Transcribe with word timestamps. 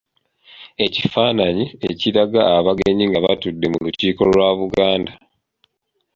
Ekifaananyi 0.85 1.65
ekiraga 1.89 2.41
abagenyi 2.57 3.03
nga 3.09 3.19
batudde 3.25 3.65
mu 3.73 3.77
Lukiiko 3.85 4.21
lwa 4.31 4.49
Buganda. 4.59 5.11